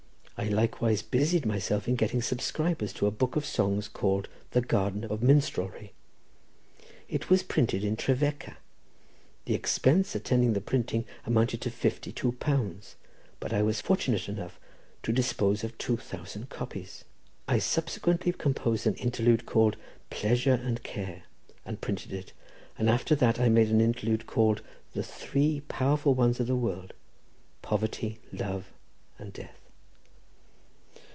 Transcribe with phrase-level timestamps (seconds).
[0.37, 5.03] I likewise busied myself in getting subscribers to a book of songs called the 'Garden
[5.03, 5.93] of Minstrelsy.'
[7.07, 8.57] It was printed at Trefecca.
[9.45, 12.95] The expense attending the printing amounted to fifty two pounds,
[13.39, 14.59] but I was fortunate enough
[15.03, 17.03] to dispose of two thousand copies.
[17.47, 19.77] I subsequently composed an interlude called
[20.09, 21.25] 'Pleasure and Care,'
[21.67, 22.33] and printed it;
[22.79, 24.63] and after that I made an interlude called
[24.93, 26.93] the 'Three Powerful Ones of the World:
[27.61, 28.73] Poverty, Love,
[29.19, 29.59] and Death.